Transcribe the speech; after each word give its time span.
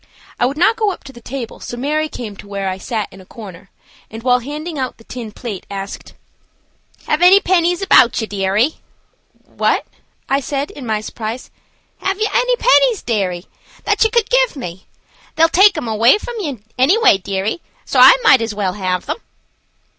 I 0.39 0.47
would 0.47 0.57
not 0.57 0.77
go 0.77 0.89
up 0.89 1.03
to 1.03 1.13
the 1.13 1.21
table, 1.21 1.59
so 1.59 1.77
Mary 1.77 2.09
came 2.09 2.35
to 2.37 2.47
where 2.47 2.67
I 2.69 2.79
sat 2.79 3.07
in 3.13 3.21
a 3.21 3.23
corner, 3.25 3.69
and 4.09 4.23
while 4.23 4.39
handing 4.39 4.79
out 4.79 4.97
the 4.97 5.03
tin 5.03 5.31
plate, 5.31 5.67
asked: 5.69 6.15
"Have 7.05 7.21
ye 7.21 7.27
any 7.27 7.39
pennies 7.39 7.83
about 7.83 8.19
ye, 8.19 8.25
dearie?" 8.25 8.77
"What?" 9.45 9.85
I 10.27 10.39
said, 10.39 10.71
in 10.71 10.87
my 10.87 11.01
surprise. 11.01 11.51
"Have 11.99 12.19
ye 12.19 12.27
any 12.33 12.55
pennies, 12.55 13.03
dearie, 13.03 13.45
that 13.83 14.03
ye 14.03 14.09
could 14.09 14.31
give 14.31 14.55
me. 14.55 14.87
They'll 15.35 15.49
take 15.49 15.75
them 15.75 15.87
all 15.87 16.17
from 16.17 16.35
ye 16.39 16.57
any 16.79 16.97
way, 16.97 17.19
dearie, 17.19 17.61
so 17.85 17.99
I 17.99 18.17
might 18.23 18.41
as 18.41 18.55
well 18.55 18.73
have 18.73 19.05
them." 19.05 19.17